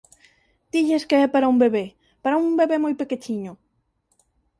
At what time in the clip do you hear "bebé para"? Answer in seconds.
1.63-2.39